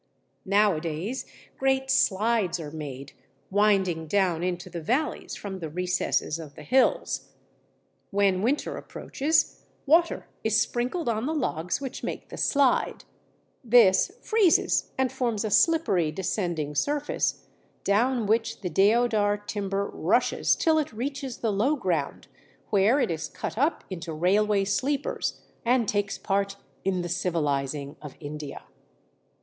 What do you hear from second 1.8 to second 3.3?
"slides" are made,